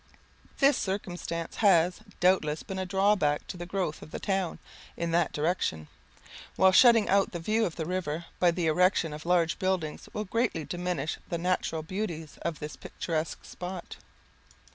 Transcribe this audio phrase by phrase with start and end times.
[0.57, 4.57] This circumstance has, doubtless, been a drawback to the growth of the town
[4.97, 5.89] in that direction;
[6.55, 10.25] while, shutting out the view of the river by the erection of large buildings will
[10.25, 13.97] greatly diminish the natural beauties of this picturesque spot.